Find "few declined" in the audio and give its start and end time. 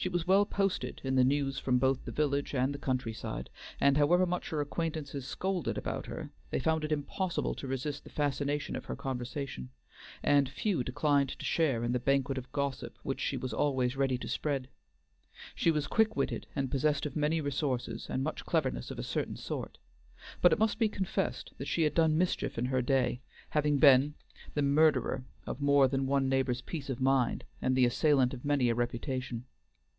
10.48-11.30